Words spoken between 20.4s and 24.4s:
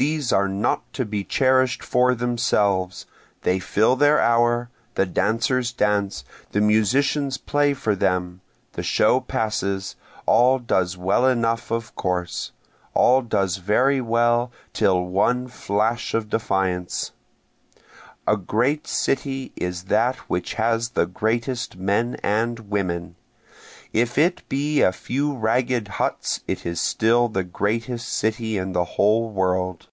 has the greatest men and women, If